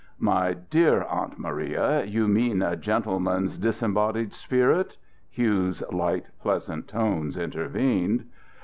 [0.17, 4.97] "My dear Aunt Maria, you mean a gentleman's disembodied spirit,"
[5.29, 8.25] Hugh's light, pleasant tones intervened.